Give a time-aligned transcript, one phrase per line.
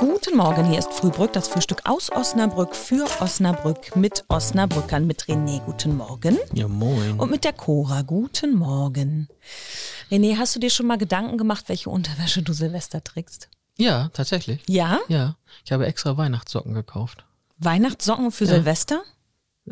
[0.00, 5.60] Guten Morgen, hier ist Frühbrück, das Frühstück aus Osnabrück für Osnabrück mit Osnabrückern, mit René.
[5.64, 6.38] Guten Morgen.
[6.52, 7.18] Ja, moin.
[7.18, 8.02] Und mit der Cora.
[8.02, 9.28] Guten Morgen.
[10.08, 13.48] René, hast du dir schon mal Gedanken gemacht, welche Unterwäsche du Silvester trägst?
[13.76, 14.62] Ja, tatsächlich.
[14.68, 15.00] Ja?
[15.08, 17.24] Ja, ich habe extra Weihnachtssocken gekauft.
[17.58, 19.02] Weihnachtssocken für Silvester?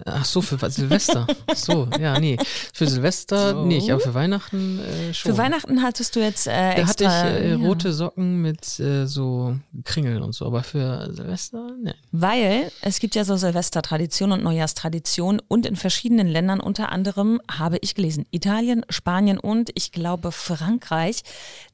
[0.04, 1.26] Ach so, für Silvester.
[1.54, 2.36] So, ja, nee.
[2.72, 3.64] Für Silvester So.
[3.64, 5.32] nicht, aber für Weihnachten äh, schon.
[5.32, 7.10] Für Weihnachten hattest du jetzt äh, Da extra...
[7.10, 7.56] hatte ich äh, ja.
[7.56, 11.94] rote Socken mit äh, so Kringeln und so, aber für Silvester, ne.
[12.12, 17.78] Weil es gibt ja so Silvestertraditionen und Neujahrstraditionen und in verschiedenen Ländern, unter anderem habe
[17.80, 21.22] ich gelesen, Italien, Spanien und ich glaube Frankreich,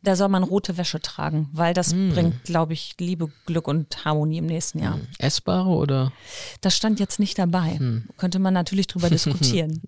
[0.03, 2.11] da soll man rote Wäsche tragen, weil das Hm.
[2.11, 4.99] bringt, glaube ich, Liebe, Glück und Harmonie im nächsten Jahr.
[5.19, 6.13] Essbare oder?
[6.61, 7.79] Das stand jetzt nicht dabei.
[7.79, 8.05] Hm.
[8.17, 9.83] Könnte man natürlich drüber diskutieren.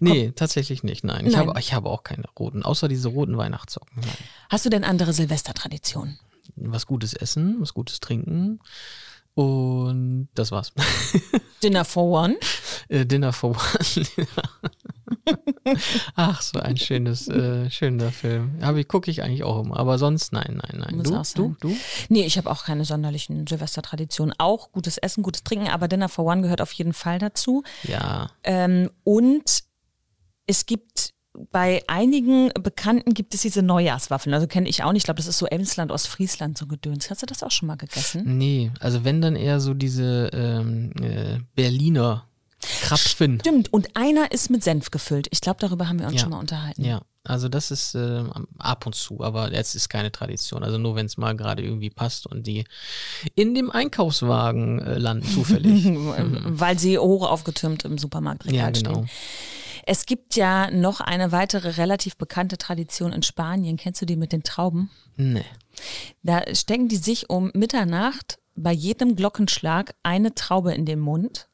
[0.00, 1.26] Nee, tatsächlich nicht, nein.
[1.26, 1.48] Ich, Nein.
[1.48, 4.00] Habe, ich habe auch keine roten, außer diese roten Weihnachtssocken.
[4.00, 4.16] Nein.
[4.48, 6.18] Hast du denn andere Silvestertraditionen?
[6.56, 8.60] Was Gutes essen, was Gutes trinken
[9.34, 10.72] und das war's.
[11.62, 12.36] Dinner for One?
[12.88, 14.06] Äh, Dinner for One.
[16.14, 18.58] Ach, so ein schönes, äh, schöner Film.
[18.76, 19.78] Ich, gucke ich eigentlich auch immer.
[19.78, 21.02] Aber sonst nein, nein, nein.
[21.02, 21.76] Du, du, du?
[22.08, 24.34] Nee, ich habe auch keine sonderlichen Silvestertraditionen.
[24.38, 27.62] Auch gutes Essen, gutes Trinken, aber Dinner for One gehört auf jeden Fall dazu.
[27.84, 28.30] Ja.
[28.44, 29.64] Ähm, und
[30.46, 31.12] es gibt
[31.50, 34.34] bei einigen Bekannten gibt es diese Neujahrswaffeln.
[34.34, 35.02] Also kenne ich auch nicht.
[35.02, 37.10] Ich glaube, das ist so Emsland, Ostfriesland, so Gedöns.
[37.10, 38.36] Hast du das auch schon mal gegessen?
[38.38, 42.28] Nee, also wenn dann eher so diese ähm, äh, Berliner
[43.00, 43.40] Krapfen.
[43.40, 43.72] Stimmt.
[43.72, 45.28] Und einer ist mit Senf gefüllt.
[45.30, 46.20] Ich glaube, darüber haben wir uns Ja.
[46.20, 46.84] schon mal unterhalten.
[46.84, 48.24] Ja, also das ist äh,
[48.58, 50.64] ab und zu, aber jetzt ist keine Tradition.
[50.64, 52.64] Also nur wenn es mal gerade irgendwie passt und die
[53.34, 55.84] in dem Einkaufswagen äh, landen zufällig.
[56.44, 59.04] Weil sie hoch aufgetürmt im Supermarktregal ja, genau.
[59.04, 59.10] stehen.
[59.84, 63.76] Es gibt ja noch eine weitere relativ bekannte Tradition in Spanien.
[63.76, 64.90] Kennst du die mit den Trauben?
[65.16, 65.44] Nee.
[66.22, 71.48] Da stecken die sich um Mitternacht bei jedem Glockenschlag eine Traube in den Mund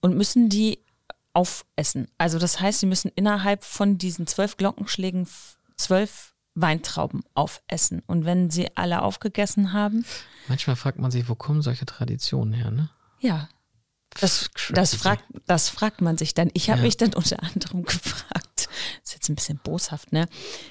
[0.00, 0.78] und müssen die
[1.32, 2.08] aufessen.
[2.18, 5.28] Also das heißt, sie müssen innerhalb von diesen zwölf Glockenschlägen
[5.76, 8.02] zwölf Weintrauben aufessen.
[8.06, 10.04] Und wenn sie alle aufgegessen haben,
[10.48, 12.90] Manchmal fragt man sich, wo kommen solche Traditionen her, ne?
[13.20, 13.48] ja,
[14.20, 16.50] das, das, fragt, das fragt man sich dann.
[16.54, 16.84] Ich habe Ja.
[16.86, 18.68] mich dann unter anderem gefragt,
[19.04, 20.26] ist jetzt ein bisschen boshaft, ne?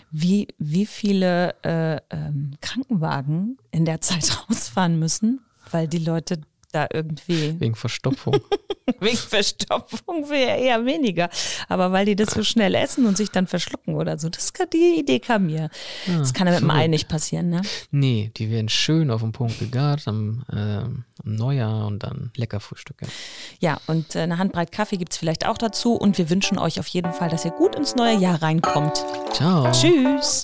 [0.10, 5.40] Wie, wie viele äh, ähm, Krankenwagen in der Zeit rausfahren müssen,
[5.72, 6.42] weil die Leute
[6.78, 8.40] da irgendwie Wegen Verstopfung.
[9.00, 11.30] wegen Verstopfung wäre eher weniger.
[11.68, 14.68] Aber weil die das so schnell essen und sich dann verschlucken oder so, das kann,
[14.72, 15.70] die Idee kam mir.
[16.06, 17.62] das kann ja mit dem Ei nicht passieren, ne?
[17.92, 22.60] nee, die werden schön auf den Punkt gegart am, ähm, am Neujahr und dann lecker
[22.60, 23.02] Frühstück.
[23.02, 23.08] Ja.
[23.60, 25.96] Ja, und äh, eine Handbreit Kaffee gibt's vielleicht auch dazu.
[25.96, 29.04] Und wir wünschen euch auf jeden Fall, dass ihr gut ins neue Jahr reinkommt.
[29.34, 29.72] Ciao.
[29.72, 30.44] Tschüss.